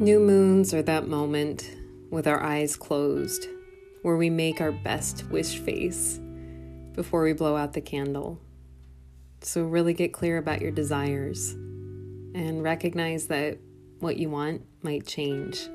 [0.00, 1.76] New moons are that moment
[2.08, 3.48] with our eyes closed
[4.00, 6.18] where we make our best wish face
[6.94, 8.40] before we blow out the candle.
[9.42, 13.58] So, really get clear about your desires and recognize that
[13.98, 15.68] what you want might change.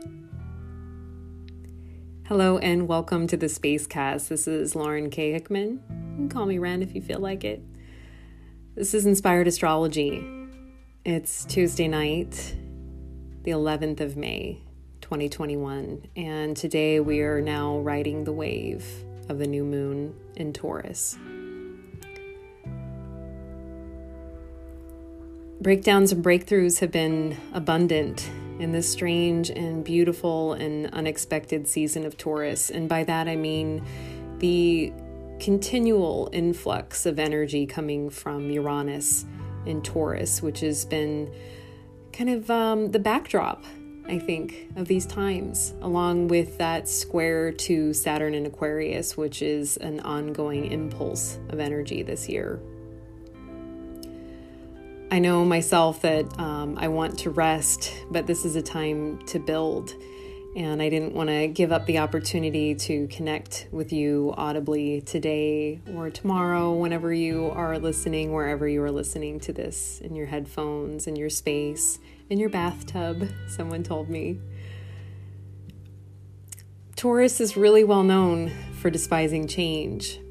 [2.24, 4.30] Hello, and welcome to the Space Cast.
[4.30, 5.34] This is Lauren K.
[5.34, 5.84] Hickman.
[6.14, 7.62] You can call me Ren if you feel like it.
[8.74, 10.28] This is Inspired Astrology.
[11.06, 12.56] It's Tuesday night,
[13.46, 14.60] the 11th of May,
[15.02, 18.84] 2021, and today we are now riding the wave
[19.30, 21.16] of the new moon in Taurus.
[25.62, 28.28] Breakdowns and breakthroughs have been abundant
[28.58, 33.86] in this strange and beautiful and unexpected season of Taurus, and by that I mean
[34.40, 34.92] the
[35.40, 39.24] continual influx of energy coming from Uranus
[39.68, 41.32] in Taurus, which has been
[42.16, 43.64] kind of um, the backdrop,
[44.08, 49.78] I think, of these times, along with that square to Saturn in Aquarius, which is
[49.78, 52.62] an ongoing impulse of energy this year.
[55.12, 59.40] I know myself that um, I want to rest, but this is a time to
[59.40, 59.94] build.
[60.56, 65.82] And I didn't want to give up the opportunity to connect with you audibly today
[65.94, 71.08] or tomorrow, whenever you are listening, wherever you are listening to this in your headphones,
[71.08, 74.40] in your space, in your bathtub, someone told me.
[76.96, 80.22] Taurus is really well known for despising change.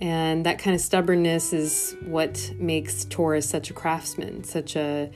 [0.00, 5.10] And that kind of stubbornness is what makes Taurus such a craftsman, such a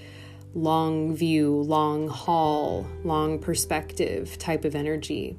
[0.55, 5.37] long view, long haul, long perspective type of energy.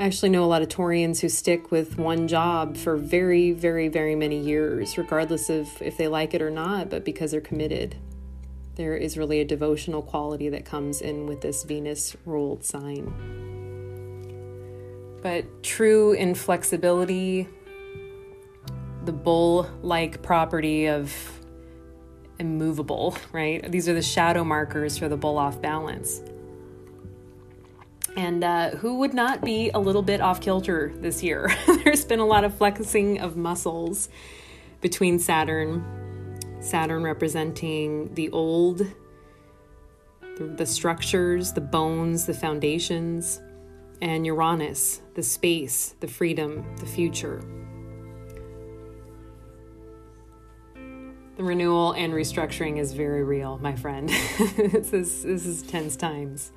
[0.00, 3.88] I actually know a lot of Taurians who stick with one job for very, very,
[3.88, 7.96] very many years, regardless of if they like it or not, but because they're committed.
[8.74, 13.10] There is really a devotional quality that comes in with this Venus ruled sign.
[15.22, 17.48] But true inflexibility,
[19.06, 21.35] the bull like property of
[22.38, 23.70] immovable, right?
[23.70, 26.22] These are the shadow markers for the bull off balance.
[28.16, 31.54] And uh, who would not be a little bit off kilter this year?
[31.84, 34.08] There's been a lot of flexing of muscles
[34.80, 35.84] between Saturn,
[36.60, 38.86] Saturn representing the old,
[40.38, 43.40] the, the structures, the bones, the foundations,
[44.00, 47.42] and Uranus, the space, the freedom, the future.
[51.36, 54.08] The renewal and restructuring is very real, my friend.
[54.56, 56.50] this is this is tense times.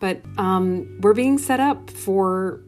[0.00, 2.60] But um, we're being set up for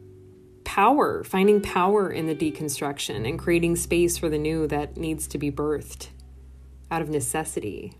[0.64, 5.38] power, finding power in the deconstruction and creating space for the new that needs to
[5.38, 6.08] be birthed
[6.90, 7.92] out of necessity.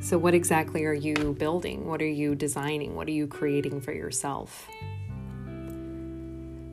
[0.00, 1.86] So, what exactly are you building?
[1.86, 2.94] What are you designing?
[2.94, 4.68] What are you creating for yourself?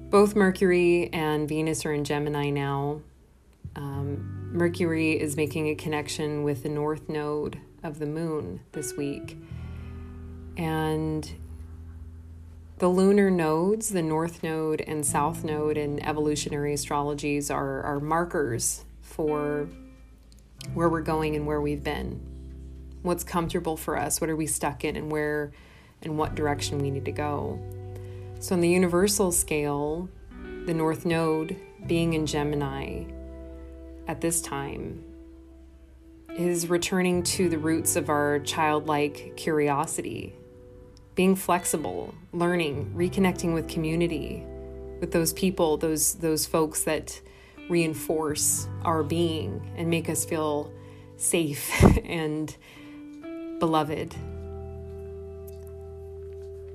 [0.10, 3.02] Both Mercury and Venus are in Gemini now.
[3.76, 9.38] Um, Mercury is making a connection with the north node of the moon this week.
[10.58, 11.30] And
[12.78, 18.86] the lunar nodes, the north node and south node in evolutionary astrologies, are, are markers
[19.02, 19.68] for
[20.74, 22.22] where we're going and where we've been.
[23.02, 25.52] What's comfortable for us, what are we stuck in, and where
[26.04, 27.60] and what direction we need to go.
[28.40, 30.10] So, on the universal scale,
[30.66, 31.56] the north node
[31.88, 33.06] being in Gemini
[34.08, 35.04] at this time
[36.38, 40.36] is returning to the roots of our childlike curiosity,
[41.16, 44.44] being flexible, learning, reconnecting with community,
[45.00, 47.22] with those people, those those folks that
[47.70, 50.72] reinforce our being and make us feel
[51.18, 51.72] safe
[52.04, 52.56] and
[53.60, 54.16] beloved.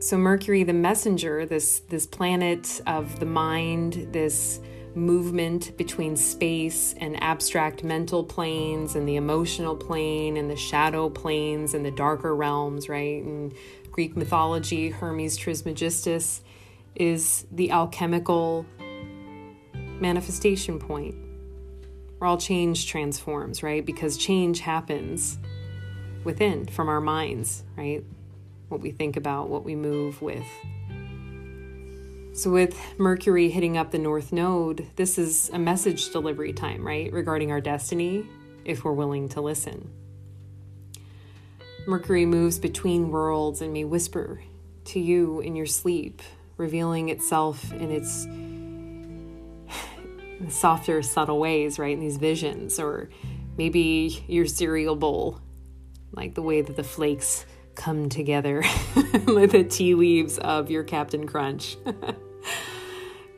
[0.01, 4.61] So Mercury the messenger, this this planet of the mind, this
[4.99, 11.75] movement between space and abstract mental planes and the emotional plane and the shadow planes
[11.75, 13.23] and the darker realms, right?
[13.23, 13.55] And
[13.91, 16.43] Greek mythology, Hermes Trismegistus
[16.95, 18.67] is the alchemical
[20.01, 21.15] manifestation point
[22.19, 23.85] where all change transforms, right?
[23.85, 25.39] Because change happens
[26.25, 28.05] within from our minds, right?
[28.69, 30.45] What we think about, what we move with.
[32.39, 37.13] So, with Mercury hitting up the North Node, this is a message delivery time, right?
[37.13, 38.29] Regarding our destiny,
[38.65, 39.91] if we're willing to listen.
[41.89, 44.41] Mercury moves between worlds and may whisper
[44.85, 46.23] to you in your sleep,
[46.57, 48.29] revealing itself in its
[50.49, 51.93] softer, subtle ways, right?
[51.93, 53.11] In these visions, or
[53.57, 55.41] maybe your cereal bowl,
[56.13, 57.45] like the way that the flakes
[57.75, 58.63] come together
[59.27, 61.77] with the tea leaves of your Captain Crunch.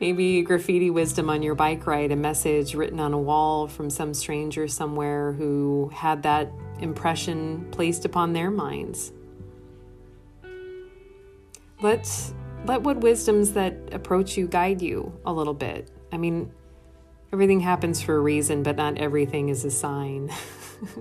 [0.01, 4.15] Maybe graffiti wisdom on your bike ride, a message written on a wall from some
[4.15, 9.13] stranger somewhere who had that impression placed upon their minds.
[11.83, 12.33] Let
[12.65, 15.91] let what wisdoms that approach you guide you a little bit.
[16.11, 16.51] I mean,
[17.31, 20.31] everything happens for a reason, but not everything is a sign.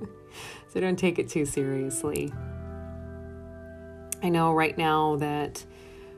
[0.69, 2.35] so don't take it too seriously.
[4.23, 5.65] I know right now that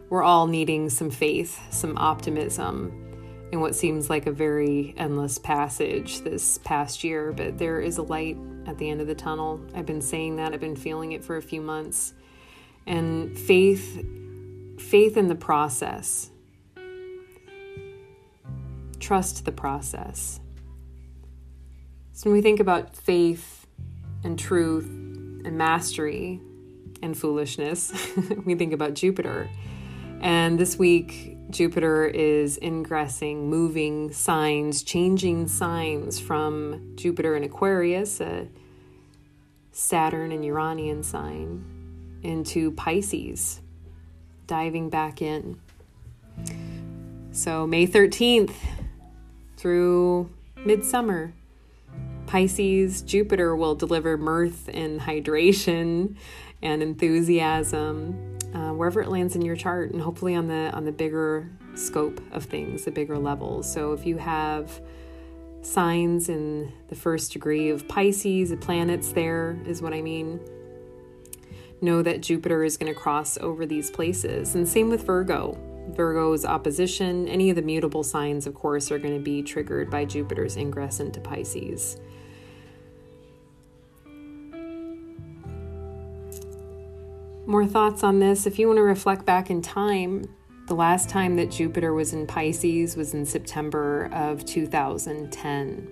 [0.09, 2.99] we're all needing some faith, some optimism
[3.53, 8.03] in what seems like a very endless passage this past year, but there is a
[8.03, 9.61] light at the end of the tunnel.
[9.75, 12.15] I've been saying that, I've been feeling it for a few months.
[12.87, 14.05] And faith
[14.79, 16.31] faith in the process.
[18.99, 20.41] Trust the process.
[22.13, 23.67] So when we think about faith
[24.23, 26.41] and truth and mastery
[27.03, 27.93] and foolishness,
[28.45, 29.49] we think about Jupiter.
[30.23, 38.47] And this week, Jupiter is ingressing, moving signs, changing signs from Jupiter in Aquarius, a
[39.73, 41.65] Saturn and Uranian sign,
[42.23, 43.61] into Pisces,
[44.47, 45.59] diving back in.
[47.33, 48.55] So, May 13th
[49.57, 50.31] through
[50.65, 51.33] midsummer,
[52.27, 56.15] Pisces, Jupiter will deliver mirth and hydration
[56.63, 60.93] and enthusiasm uh, wherever it lands in your chart, and hopefully on the on the
[60.93, 63.71] bigger scope of things, the bigger levels.
[63.71, 64.81] So if you have
[65.63, 70.41] signs in the first degree of Pisces, the planets there is what I mean.
[71.81, 75.59] Know that Jupiter is going to cross over these places, and same with Virgo.
[75.91, 80.05] Virgo's opposition, any of the mutable signs, of course, are going to be triggered by
[80.05, 81.97] Jupiter's ingress into Pisces.
[87.47, 88.47] More thoughts on this.
[88.47, 90.25] If you want to reflect back in time,
[90.69, 95.89] the last time that Jupiter was in Pisces was in September of 2010.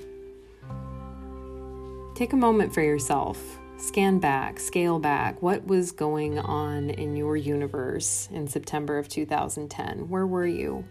[2.15, 3.59] Take a moment for yourself.
[3.79, 5.41] Scan back, scale back.
[5.41, 10.09] What was going on in your universe in September of 2010?
[10.09, 10.85] Where were you?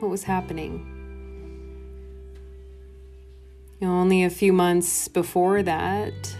[0.00, 0.86] What was happening?
[3.80, 6.36] You know, only a few months before that,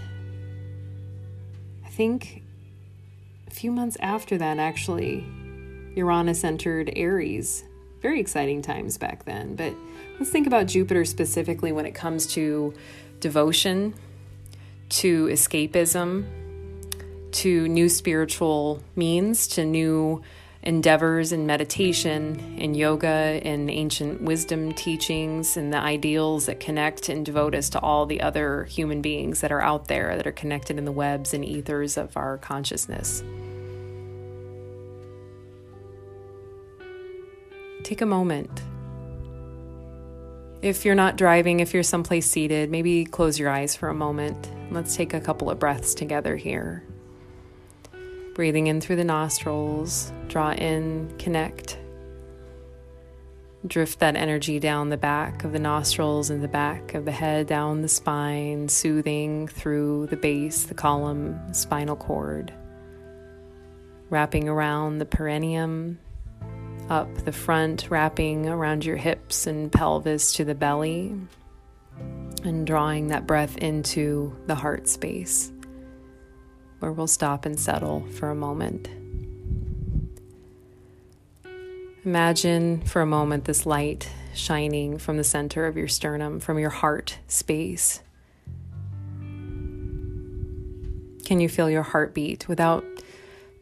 [1.84, 2.42] I think
[3.50, 5.24] a few months after that, actually,
[5.96, 7.64] Uranus entered Aries.
[8.00, 9.56] Very exciting times back then.
[9.56, 9.74] But
[10.18, 12.72] let's think about Jupiter specifically when it comes to
[13.18, 13.94] devotion,
[14.90, 16.24] to escapism,
[17.32, 20.22] to new spiritual means, to new
[20.62, 27.24] endeavors in meditation, in yoga, in ancient wisdom teachings, and the ideals that connect and
[27.24, 30.76] devote us to all the other human beings that are out there that are connected
[30.76, 33.22] in the webs and ethers of our consciousness.
[37.82, 38.62] Take a moment.
[40.60, 44.50] If you're not driving, if you're someplace seated, maybe close your eyes for a moment.
[44.70, 46.84] Let's take a couple of breaths together here.
[48.40, 51.76] Breathing in through the nostrils, draw in, connect.
[53.66, 57.48] Drift that energy down the back of the nostrils and the back of the head,
[57.48, 62.50] down the spine, soothing through the base, the column, spinal cord.
[64.08, 65.98] Wrapping around the perineum,
[66.88, 71.14] up the front, wrapping around your hips and pelvis to the belly,
[72.42, 75.52] and drawing that breath into the heart space
[76.80, 78.88] where we'll stop and settle for a moment.
[82.04, 86.70] Imagine for a moment this light shining from the center of your sternum, from your
[86.70, 88.00] heart space.
[91.24, 92.84] Can you feel your heartbeat without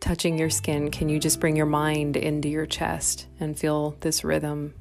[0.00, 0.90] touching your skin?
[0.90, 4.72] Can you just bring your mind into your chest and feel this rhythm,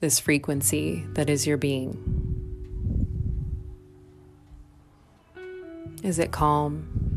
[0.00, 2.24] this frequency that is your being?
[6.02, 7.13] Is it calm?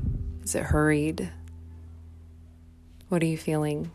[0.47, 1.29] Is it hurried?
[3.09, 3.91] What are you feeling?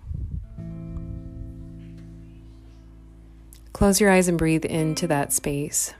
[3.73, 5.94] Close your eyes and breathe into that space.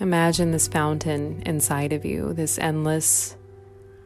[0.00, 3.36] Imagine this fountain inside of you, this endless,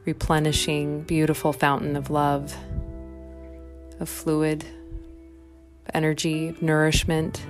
[0.06, 2.52] replenishing, beautiful fountain of love,
[4.00, 4.64] of fluid,
[5.94, 7.46] energy, nourishment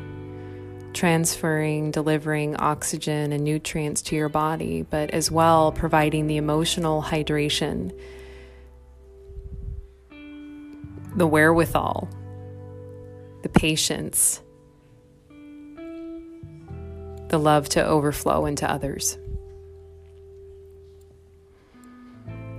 [0.97, 7.97] transferring, delivering oxygen and nutrients to your body, but as well providing the emotional hydration,
[11.15, 12.09] the wherewithal,
[13.43, 14.41] the patience,
[17.29, 19.19] the love to overflow into others.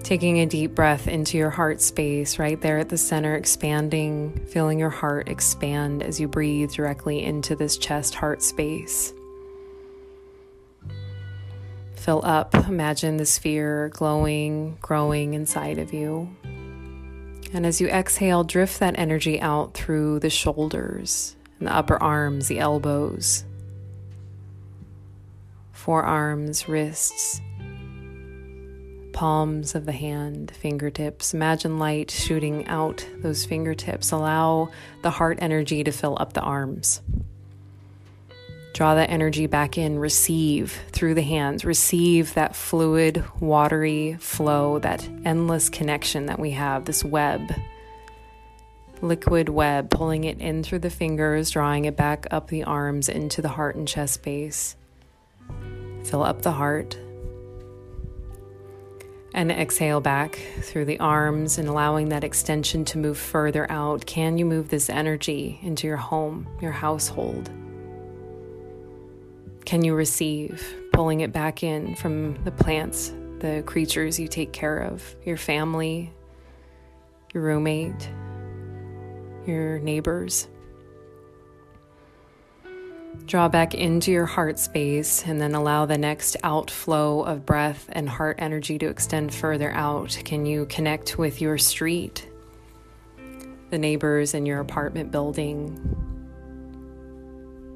[0.08, 4.80] Taking a deep breath into your heart space, right there at the center, expanding, feeling
[4.80, 9.12] your heart expand as you breathe directly into this chest heart space.
[11.96, 16.34] Fill up, imagine the sphere glowing, growing inside of you.
[17.52, 22.48] And as you exhale, drift that energy out through the shoulders and the upper arms,
[22.48, 23.44] the elbows,
[25.74, 27.42] forearms, wrists,
[29.18, 31.34] palms of the hand, fingertips.
[31.34, 34.12] Imagine light shooting out those fingertips.
[34.12, 34.70] Allow
[35.02, 37.02] the heart energy to fill up the arms.
[38.74, 45.10] Draw that energy back in, receive through the hands, receive that fluid, watery flow, that
[45.26, 47.42] endless connection that we have, this web,
[49.02, 53.42] liquid web, pulling it in through the fingers, drawing it back up the arms into
[53.42, 54.76] the heart and chest space.
[56.04, 57.00] Fill up the heart.
[59.38, 64.04] And exhale back through the arms and allowing that extension to move further out.
[64.08, 67.52] Can you move this energy into your home, your household?
[69.64, 74.80] Can you receive, pulling it back in from the plants, the creatures you take care
[74.80, 76.12] of, your family,
[77.32, 78.10] your roommate,
[79.46, 80.48] your neighbors?
[83.26, 88.08] Draw back into your heart space and then allow the next outflow of breath and
[88.08, 90.18] heart energy to extend further out.
[90.24, 92.26] Can you connect with your street,
[93.70, 95.76] the neighbors in your apartment building,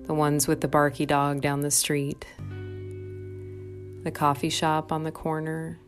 [0.06, 2.26] the ones with the barky dog down the street,
[4.04, 5.80] the coffee shop on the corner?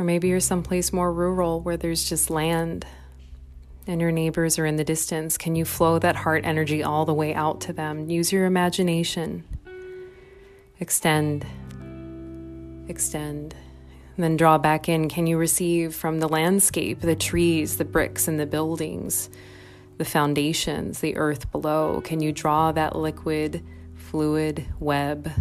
[0.00, 2.86] Or maybe you're someplace more rural where there's just land
[3.88, 7.14] and your neighbors are in the distance, can you flow that heart energy all the
[7.14, 8.08] way out to them?
[8.10, 9.44] Use your imagination.
[10.78, 11.46] Extend,
[12.86, 13.54] extend,
[14.14, 15.08] and then draw back in.
[15.08, 19.30] Can you receive from the landscape, the trees, the bricks, and the buildings,
[19.96, 22.02] the foundations, the earth below?
[22.04, 23.64] Can you draw that liquid,
[23.94, 25.32] fluid web?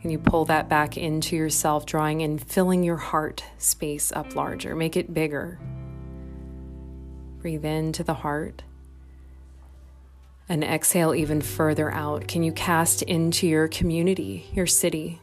[0.00, 4.76] Can you pull that back into yourself, drawing in, filling your heart space up larger?
[4.76, 5.58] Make it bigger.
[7.40, 8.62] Breathe into the heart
[10.48, 12.26] and exhale even further out.
[12.28, 15.20] Can you cast into your community, your city?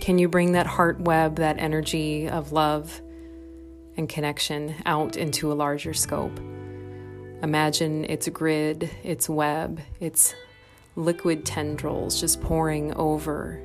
[0.00, 3.00] Can you bring that heart web, that energy of love
[3.96, 6.38] and connection out into a larger scope?
[7.42, 10.34] Imagine its grid, its web, its
[10.96, 13.60] liquid tendrils just pouring over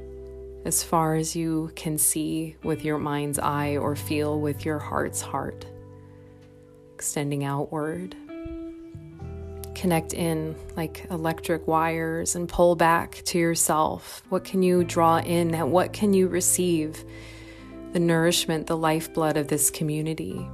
[0.65, 5.21] as far as you can see with your mind's eye or feel with your heart's
[5.21, 5.65] heart,
[6.93, 8.15] extending outward.
[9.75, 14.23] Connect in like electric wires and pull back to yourself.
[14.29, 15.51] What can you draw in?
[15.51, 15.67] That?
[15.69, 17.05] What can you receive?
[17.93, 20.45] The nourishment, the lifeblood of this community.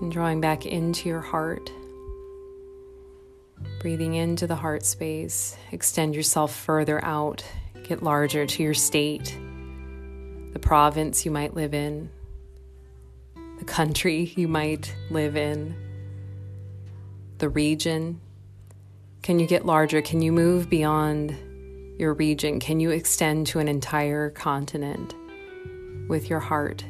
[0.00, 1.70] And drawing back into your heart
[3.82, 7.44] Breathing into the heart space, extend yourself further out,
[7.82, 9.36] get larger to your state,
[10.52, 12.08] the province you might live in,
[13.58, 15.74] the country you might live in,
[17.38, 18.20] the region.
[19.20, 20.00] Can you get larger?
[20.00, 21.36] Can you move beyond
[21.98, 22.60] your region?
[22.60, 25.12] Can you extend to an entire continent
[26.08, 26.84] with your heart?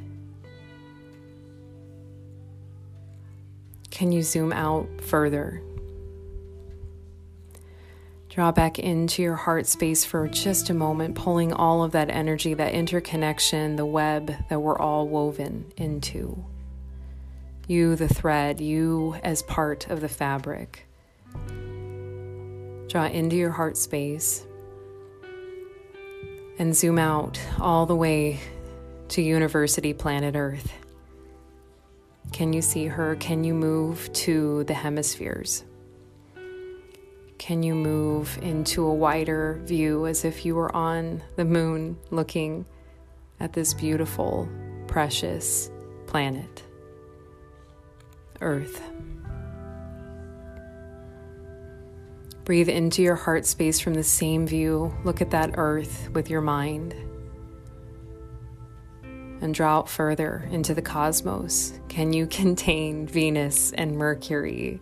[3.91, 5.63] Can you zoom out further
[8.33, 12.55] Draw back into your heart space for just a moment, pulling all of that energy,
[12.55, 16.43] that interconnection, the web that we're all woven into.
[17.69, 20.87] You, the thread, you as part of the fabric.
[22.89, 24.47] Draw into your heart space
[26.59, 28.41] and zoom out all the way
[29.09, 30.73] to University Planet Earth.
[32.33, 33.15] Can you see her?
[33.17, 35.65] Can you move to the hemispheres?
[37.43, 42.65] Can you move into a wider view as if you were on the moon looking
[43.41, 44.49] at this beautiful,
[44.87, 45.69] precious
[46.07, 46.63] planet,
[48.41, 48.81] Earth?
[52.45, 54.95] Breathe into your heart space from the same view.
[55.03, 56.95] Look at that Earth with your mind.
[59.41, 61.81] And draw out further into the cosmos.
[61.89, 64.81] Can you contain Venus and Mercury?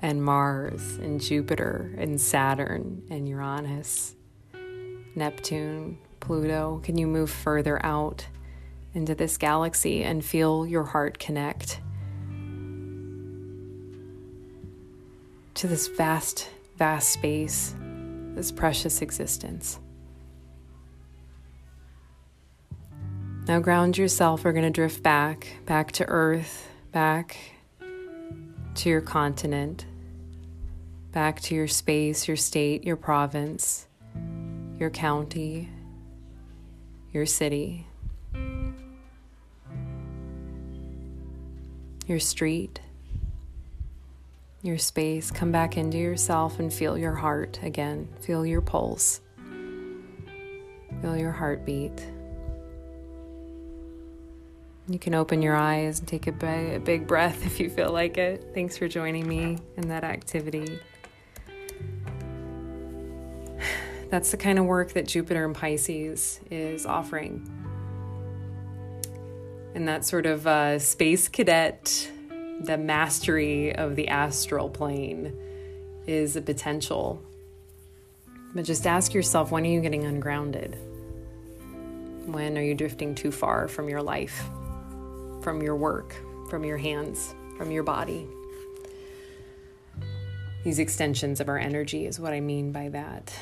[0.00, 4.14] And Mars and Jupiter and Saturn and Uranus,
[5.14, 6.80] Neptune, Pluto?
[6.84, 8.26] Can you move further out
[8.94, 11.80] into this galaxy and feel your heart connect
[15.54, 17.74] to this vast, vast space,
[18.34, 19.80] this precious existence?
[23.48, 24.44] Now ground yourself.
[24.44, 27.38] We're going to drift back, back to earth, back
[28.74, 29.86] to your continent,
[31.18, 33.88] back to your space, your state, your province,
[34.78, 35.68] your county,
[37.12, 37.84] your city,
[42.06, 42.80] your street,
[44.62, 45.32] your space.
[45.32, 48.08] Come back into yourself and feel your heart again.
[48.20, 49.20] Feel your pulse.
[51.02, 52.00] Feel your heartbeat.
[54.86, 58.52] You can open your eyes and take a big, breath if you feel like it.
[58.54, 60.78] Thanks for joining me in that activity.
[64.10, 67.46] That's the kind of work that Jupiter and Pisces is offering.
[69.74, 72.10] And that sort of uh, space cadet,
[72.60, 75.36] the mastery of the astral plane
[76.06, 77.22] is a potential.
[78.54, 80.78] But just ask yourself when are you getting ungrounded?
[82.24, 84.48] When are you drifting too far from your life?
[85.48, 86.14] from your work,
[86.50, 88.26] from your hands, from your body.
[90.64, 93.32] These extensions of our energy is what I mean by that.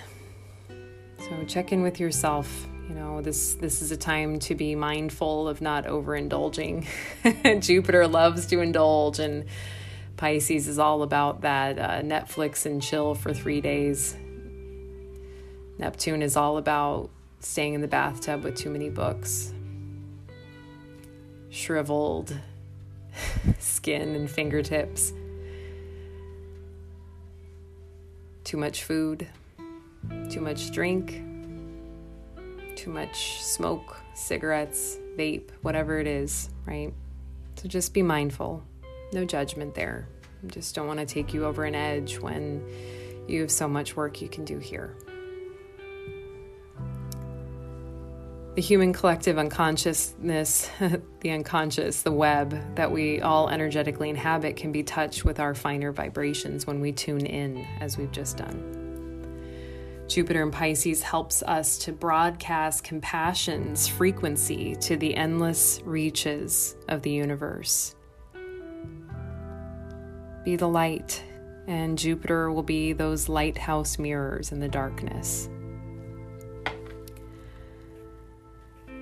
[1.28, 2.68] So check in with yourself.
[2.88, 6.86] You know, this this is a time to be mindful of not overindulging.
[7.60, 9.46] Jupiter loves to indulge, and
[10.16, 14.16] Pisces is all about that uh, Netflix and chill for three days.
[15.78, 19.52] Neptune is all about staying in the bathtub with too many books
[21.50, 22.36] shriveled
[23.58, 25.12] skin and fingertips.
[28.44, 29.26] Too much food,
[30.30, 31.22] too much drink,
[32.76, 36.92] too much smoke, cigarettes, vape, whatever it is, right?
[37.56, 38.62] So just be mindful.
[39.12, 40.08] No judgment there.
[40.48, 42.62] Just don't want to take you over an edge when
[43.26, 44.96] you have so much work you can do here.
[48.56, 50.70] the human collective unconsciousness,
[51.20, 55.92] the unconscious, the web that we all energetically inhabit can be touched with our finer
[55.92, 58.75] vibrations when we tune in, as we've just done.
[60.08, 67.10] Jupiter in Pisces helps us to broadcast compassion's frequency to the endless reaches of the
[67.10, 67.96] universe.
[70.44, 71.24] Be the light,
[71.66, 75.48] and Jupiter will be those lighthouse mirrors in the darkness.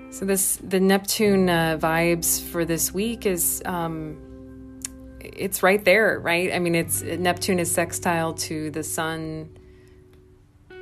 [0.09, 4.81] So this the Neptune uh, vibes for this week is um,
[5.21, 6.51] it's right there, right?
[6.53, 9.51] I mean, it's Neptune is sextile to the sun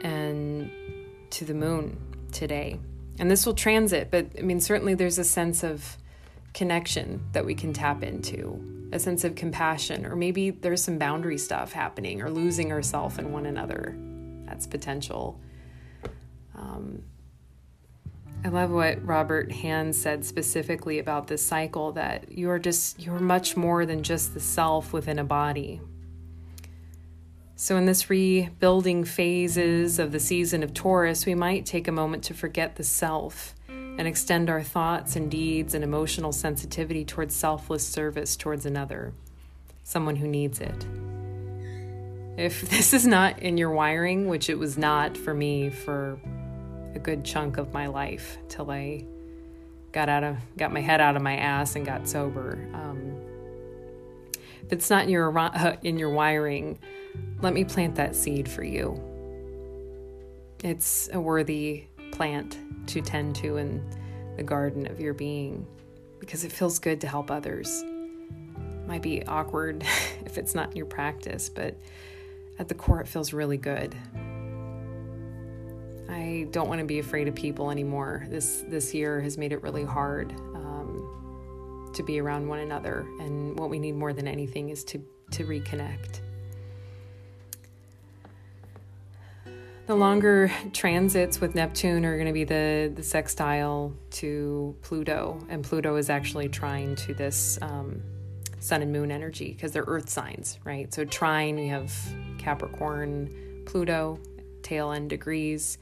[0.03, 0.71] and
[1.31, 1.99] to the moon
[2.33, 2.79] today,
[3.19, 4.11] and this will transit.
[4.11, 5.97] But I mean, certainly there's a sense of
[6.53, 11.39] connection that we can tap into, a sense of compassion, or maybe there's some boundary
[11.39, 13.97] stuff happening, or losing ourselves in one another.
[14.45, 15.41] That's potential.
[16.55, 17.03] Um,
[18.45, 23.21] I love what Robert Hand said specifically about this cycle that you are just, you're
[23.21, 25.81] much more than just the self within a body.
[27.63, 32.25] So, in this rebuilding phases of the season of Taurus, we might take a moment
[32.25, 37.87] to forget the self and extend our thoughts and deeds and emotional sensitivity towards selfless
[37.87, 39.13] service towards another,
[39.85, 40.87] someone who needs it.
[42.37, 46.19] If this is not in your wiring, which it was not for me for
[46.97, 49.05] a good chunk of my life till I
[49.93, 52.59] got out of got my head out of my ass and got sober.
[52.75, 53.32] Um,
[54.63, 56.79] if it's not in your uh, in your wiring,
[57.41, 59.01] let me plant that seed for you.
[60.63, 63.83] It's a worthy plant to tend to in
[64.37, 65.67] the garden of your being
[66.21, 67.83] because it feels good to help others.
[67.83, 69.83] It might be awkward
[70.25, 71.77] if it's not in your practice, but
[72.59, 73.95] at the core, it feels really good.
[76.09, 78.27] I don't want to be afraid of people anymore.
[78.29, 80.33] This this year has made it really hard
[81.95, 85.03] to be around one another, and what we need more than anything is to
[85.33, 86.21] to reconnect.
[89.87, 95.65] The longer transits with Neptune are going to be the the sextile to Pluto, and
[95.65, 98.03] Pluto is actually trine to this um,
[98.61, 100.93] Sun and Moon energy because they're Earth signs, right?
[100.95, 101.93] So trine, we have
[102.39, 104.19] Capricorn, Pluto,
[104.63, 105.79] tail end degrees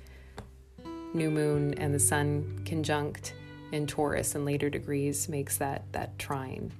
[1.12, 3.34] new moon and the sun conjunct
[3.72, 6.72] in Taurus in later degrees makes that that trine.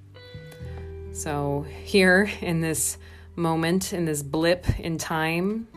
[1.13, 2.97] So here in this
[3.35, 5.67] moment, in this blip in time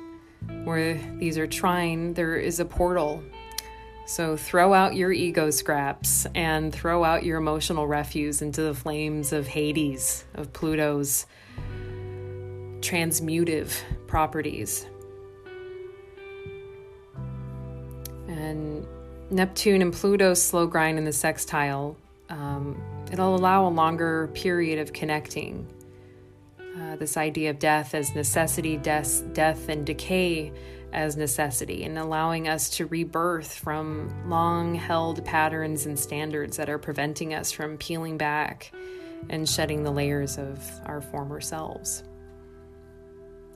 [0.64, 3.22] where these are trine, there is a portal.
[4.06, 9.32] So throw out your ego scraps and throw out your emotional refuse into the flames
[9.32, 11.26] of Hades, of Pluto's
[12.80, 14.86] transmutive properties.
[18.28, 18.86] And
[19.30, 21.96] Neptune and Pluto's slow grind in the sextile,
[22.28, 25.66] um, it'll allow a longer period of connecting.
[26.58, 30.52] Uh, this idea of death as necessity, death, death and decay
[30.92, 36.78] as necessity, and allowing us to rebirth from long held patterns and standards that are
[36.78, 38.72] preventing us from peeling back
[39.30, 42.04] and shedding the layers of our former selves.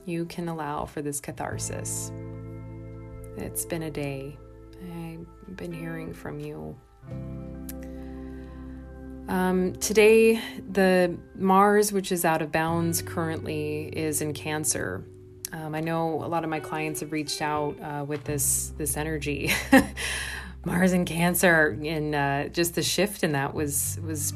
[0.05, 2.11] You can allow for this catharsis.
[3.37, 4.37] It's been a day.
[5.47, 6.75] I've been hearing from you.
[9.27, 15.05] Um, today, the Mars, which is out of bounds currently, is in Cancer.
[15.51, 18.97] Um, I know a lot of my clients have reached out uh, with this this
[18.97, 19.51] energy.
[20.65, 24.33] Mars and Cancer, and uh, just the shift in that was was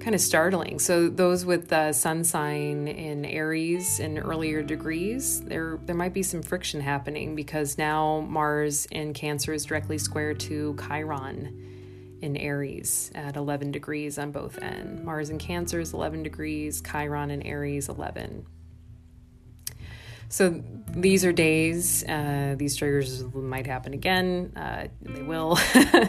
[0.00, 0.78] kind of startling.
[0.78, 6.22] So those with the sun sign in Aries in earlier degrees, there there might be
[6.22, 13.10] some friction happening because now Mars in Cancer is directly square to Chiron in Aries
[13.14, 15.02] at 11 degrees on both ends.
[15.02, 18.46] Mars in Cancer is 11 degrees, Chiron in Aries 11.
[20.28, 22.04] So these are days.
[22.04, 24.52] Uh, these triggers might happen again.
[24.54, 25.58] Uh, they will.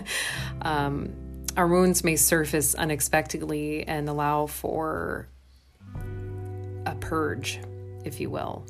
[0.61, 5.27] um, our wounds may surface unexpectedly and allow for
[6.85, 7.59] a purge,
[8.05, 8.65] if you will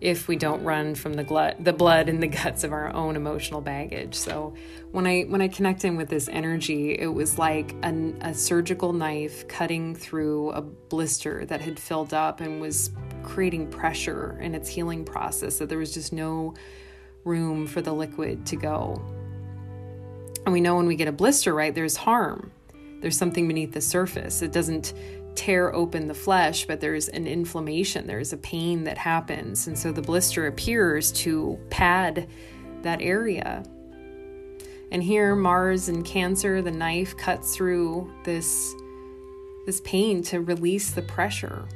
[0.00, 3.16] if we don't run from the glut, the blood and the guts of our own
[3.16, 4.14] emotional baggage.
[4.14, 4.54] So
[4.92, 9.48] when I when I connected with this energy, it was like a, a surgical knife
[9.48, 12.90] cutting through a blister that had filled up and was
[13.22, 15.58] creating pressure in its healing process.
[15.58, 16.54] That there was just no
[17.24, 19.02] room for the liquid to go.
[20.48, 21.74] And we know when we get a blister, right?
[21.74, 22.50] There's harm.
[23.02, 24.40] There's something beneath the surface.
[24.40, 24.94] It doesn't
[25.34, 29.66] tear open the flesh, but there's an inflammation, there's a pain that happens.
[29.66, 32.30] And so the blister appears to pad
[32.80, 33.62] that area.
[34.90, 38.74] And here, Mars and Cancer, the knife cuts through this,
[39.66, 41.68] this pain to release the pressure,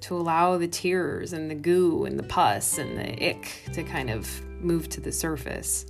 [0.00, 4.08] to allow the tears and the goo and the pus and the ick to kind
[4.08, 4.26] of
[4.58, 5.84] move to the surface.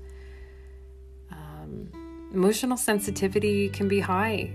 [2.32, 4.54] Emotional sensitivity can be high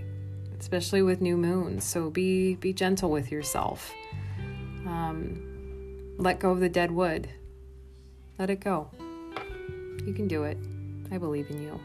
[0.64, 1.84] especially with new moons.
[1.84, 3.92] So be be gentle with yourself.
[4.86, 7.28] Um, let go of the dead wood.
[8.38, 8.88] Let it go.
[10.06, 10.56] You can do it.
[11.12, 11.78] I believe in you.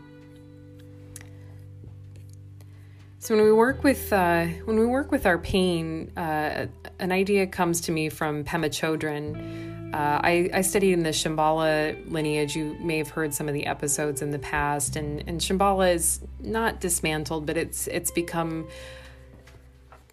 [3.20, 6.68] So when we work with uh, when we work with our pain, uh,
[7.00, 9.79] an idea comes to me from Pema Chodron.
[9.94, 12.56] Uh, I, I, studied in the Shambhala lineage.
[12.56, 16.22] You may have heard some of the episodes in the past, and, and Shambhala is
[16.40, 18.68] not dismantled, but it's it's become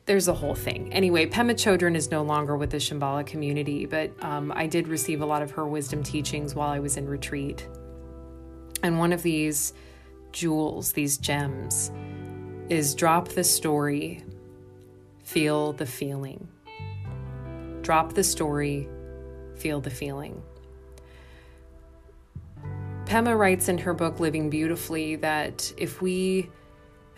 [0.06, 0.92] there's a whole thing.
[0.92, 5.20] Anyway, Pema Chodron is no longer with the Shambhala community, but um, I did receive
[5.20, 7.68] a lot of her wisdom teachings while I was in retreat.
[8.82, 9.72] And one of these
[10.32, 11.90] jewels, these gems,
[12.68, 14.22] is drop the story,
[15.24, 16.48] feel the feeling.
[17.82, 18.88] Drop the story,
[19.56, 20.42] feel the feeling.
[23.04, 26.50] Pema writes in her book Living Beautifully that if we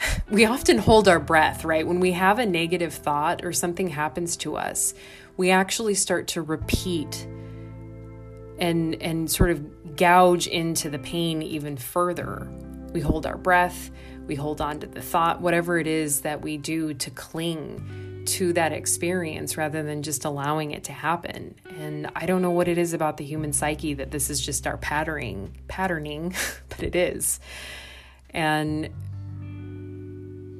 [0.31, 1.87] we often hold our breath, right?
[1.87, 4.95] When we have a negative thought or something happens to us,
[5.37, 7.27] we actually start to repeat
[8.59, 12.51] and and sort of gouge into the pain even further.
[12.93, 13.91] We hold our breath,
[14.27, 18.53] we hold on to the thought, whatever it is that we do to cling to
[18.53, 21.55] that experience rather than just allowing it to happen.
[21.79, 24.67] And I don't know what it is about the human psyche that this is just
[24.67, 26.35] our patterning, patterning,
[26.69, 27.41] but it is.
[28.31, 28.91] And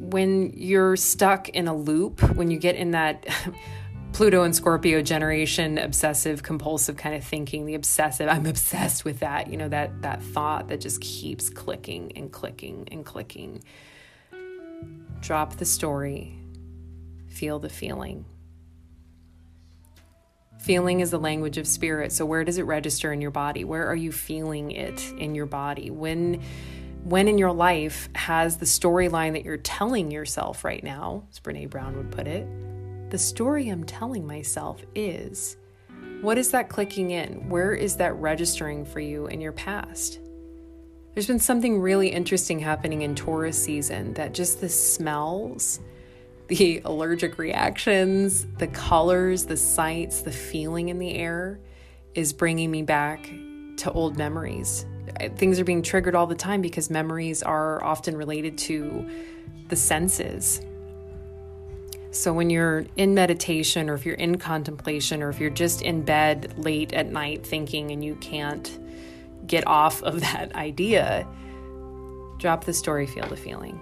[0.01, 3.27] when you're stuck in a loop, when you get in that
[4.13, 9.49] Pluto and Scorpio generation obsessive compulsive kind of thinking, the obsessive, I'm obsessed with that,
[9.49, 13.63] you know, that that thought that just keeps clicking and clicking and clicking.
[15.21, 16.38] Drop the story
[17.39, 18.25] feel the feeling.
[20.59, 22.11] Feeling is the language of spirit.
[22.11, 23.63] So where does it register in your body?
[23.63, 25.91] Where are you feeling it in your body?
[25.91, 26.43] When
[27.05, 31.71] when in your life has the storyline that you're telling yourself right now, as Brene
[31.71, 32.47] Brown would put it,
[33.11, 35.57] the story I'm telling myself is
[36.21, 37.49] what is that clicking in?
[37.49, 40.19] Where is that registering for you in your past?
[41.15, 45.79] There's been something really interesting happening in Taurus season that just the smells
[46.49, 51.61] the allergic reactions, the colors, the sights, the feeling in the air
[52.15, 53.31] is bringing me back
[53.77, 54.87] to old memories.
[55.37, 59.09] Things are being triggered all the time because memories are often related to
[59.69, 60.61] the senses.
[62.11, 66.03] So, when you're in meditation, or if you're in contemplation, or if you're just in
[66.03, 68.79] bed late at night thinking and you can't
[69.47, 71.27] get off of that idea,
[72.39, 73.81] Drop the story, feel the feeling.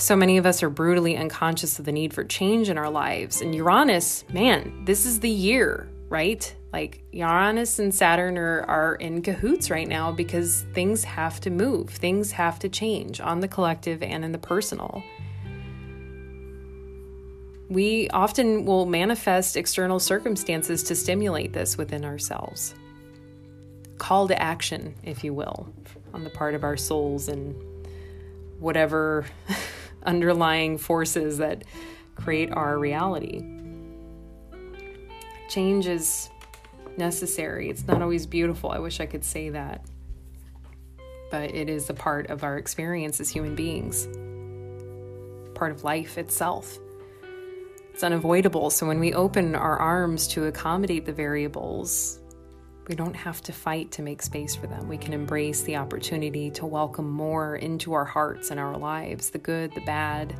[0.00, 3.42] So many of us are brutally unconscious of the need for change in our lives.
[3.42, 6.54] And Uranus, man, this is the year, right?
[6.72, 11.90] Like Uranus and Saturn are, are in cahoots right now because things have to move,
[11.90, 15.02] things have to change on the collective and in the personal.
[17.68, 22.74] We often will manifest external circumstances to stimulate this within ourselves.
[23.98, 25.68] Call to action, if you will,
[26.14, 27.54] on the part of our souls and
[28.60, 29.26] whatever
[30.04, 31.64] underlying forces that
[32.14, 33.42] create our reality.
[35.48, 36.30] Change is
[36.96, 37.68] necessary.
[37.70, 38.70] It's not always beautiful.
[38.70, 39.84] I wish I could say that.
[41.30, 44.06] But it is a part of our experience as human beings,
[45.54, 46.78] part of life itself.
[47.92, 48.70] It's unavoidable.
[48.70, 52.19] So when we open our arms to accommodate the variables,
[52.90, 54.88] we don't have to fight to make space for them.
[54.88, 59.38] We can embrace the opportunity to welcome more into our hearts and our lives the
[59.38, 60.34] good, the bad.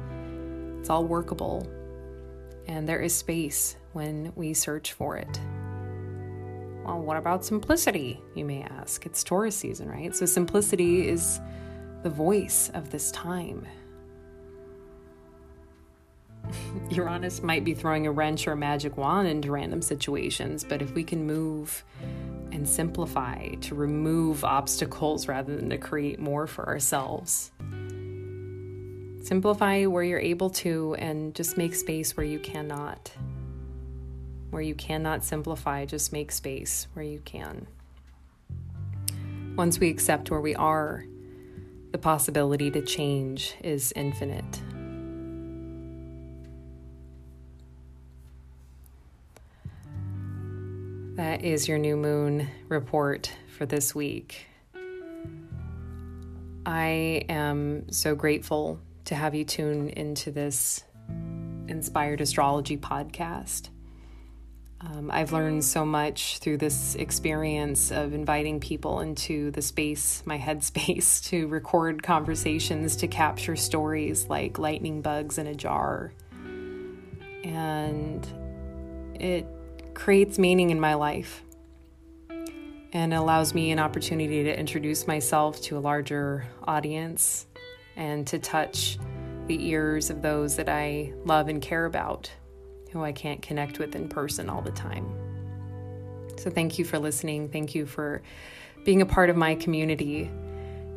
[0.80, 1.64] It's all workable.
[2.66, 5.40] And there is space when we search for it.
[6.84, 9.06] Well, what about simplicity, you may ask?
[9.06, 10.16] It's Taurus season, right?
[10.16, 11.40] So, simplicity is
[12.02, 13.64] the voice of this time.
[16.90, 20.94] Uranus might be throwing a wrench or a magic wand into random situations, but if
[20.94, 21.84] we can move
[22.52, 27.50] and simplify to remove obstacles rather than to create more for ourselves.
[29.22, 33.12] Simplify where you're able to and just make space where you cannot.
[34.50, 37.66] Where you cannot simplify, just make space where you can.
[39.56, 41.04] Once we accept where we are,
[41.92, 44.62] the possibility to change is infinite.
[51.20, 54.46] That is your new moon report for this week.
[56.64, 60.82] I am so grateful to have you tune into this
[61.68, 63.68] inspired astrology podcast.
[64.80, 70.38] Um, I've learned so much through this experience of inviting people into the space, my
[70.38, 76.14] headspace, to record conversations, to capture stories like lightning bugs in a jar.
[77.44, 78.26] And
[79.16, 79.46] it
[79.94, 81.42] creates meaning in my life
[82.92, 87.46] and allows me an opportunity to introduce myself to a larger audience
[87.96, 88.98] and to touch
[89.46, 92.30] the ears of those that I love and care about,
[92.90, 95.12] who I can't connect with in person all the time.
[96.36, 97.48] So, thank you for listening.
[97.48, 98.22] Thank you for
[98.84, 100.30] being a part of my community.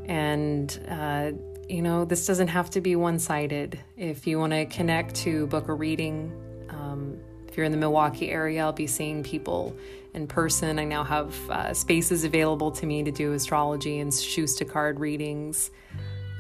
[0.06, 1.32] And, uh,
[1.68, 3.80] you know, this doesn't have to be one sided.
[3.98, 6.32] If you want to connect to book a reading,
[6.70, 7.18] um,
[7.54, 9.76] if you're in the Milwaukee area, I'll be seeing people
[10.16, 10.80] in person.
[10.80, 15.70] I now have uh, spaces available to me to do astrology and Shoosta card readings.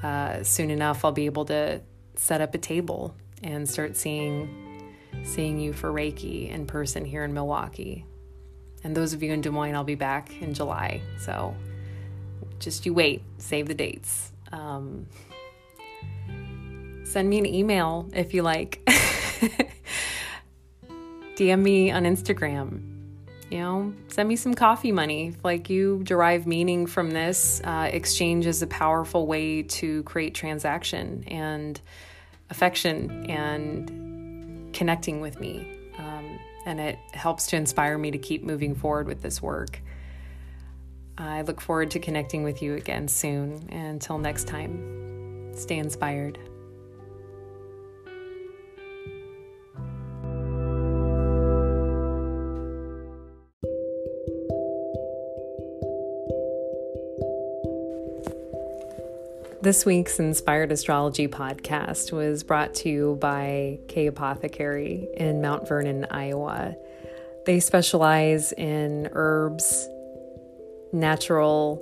[0.01, 1.83] Uh, soon enough, I'll be able to
[2.15, 4.91] set up a table and start seeing
[5.23, 8.07] seeing you for Reiki in person here in Milwaukee.
[8.83, 10.99] And those of you in Des Moines, I'll be back in July.
[11.19, 11.55] So
[12.57, 14.31] just you wait, save the dates.
[14.51, 15.05] Um,
[17.03, 18.81] send me an email if you like.
[21.35, 22.89] DM me on Instagram.
[23.49, 25.27] You know, send me some coffee money.
[25.27, 30.33] If, like you derive meaning from this, uh, exchange is a powerful way to create
[30.33, 31.79] transaction and
[32.49, 35.77] affection and connecting with me.
[35.97, 39.79] Um, and it helps to inspire me to keep moving forward with this work.
[41.17, 43.67] I look forward to connecting with you again soon.
[43.69, 46.39] And until next time, stay inspired.
[59.63, 66.05] This week's Inspired Astrology podcast was brought to you by K Apothecary in Mount Vernon,
[66.11, 66.75] Iowa.
[67.45, 69.87] They specialize in herbs,
[70.91, 71.81] natural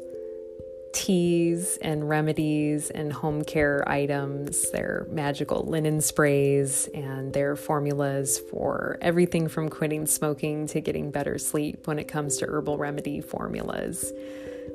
[0.94, 9.00] teas and remedies and home care items, their magical linen sprays, and their formulas for
[9.02, 14.14] everything from quitting smoking to getting better sleep when it comes to herbal remedy formulas.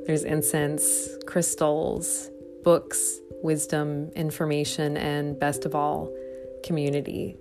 [0.09, 2.31] There's incense, crystals,
[2.67, 6.13] books, wisdom, information, and best of all,
[6.65, 7.37] community.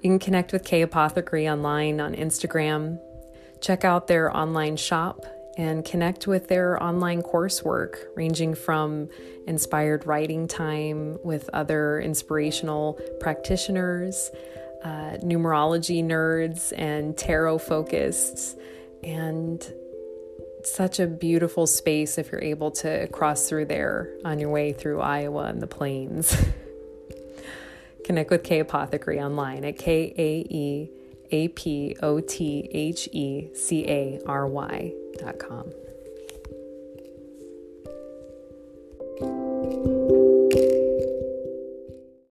[0.00, 3.00] You can connect with K Apothecary online on Instagram,
[3.60, 5.26] check out their online shop,
[5.58, 9.08] and connect with their online coursework, ranging from
[9.48, 14.30] inspired writing time with other inspirational practitioners,
[14.84, 18.56] uh, numerology nerds, and tarot focused,
[19.02, 19.74] and
[20.64, 25.00] such a beautiful space if you're able to cross through there on your way through
[25.00, 26.36] Iowa and the plains.
[28.04, 30.90] Connect with Kae Apothecary online at K A E
[31.30, 35.70] A P O T H E C A R Y dot com.